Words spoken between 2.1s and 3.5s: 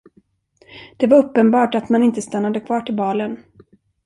stannade kvar till balen.